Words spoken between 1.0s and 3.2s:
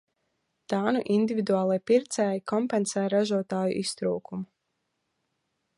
individuālie pircēji kompensē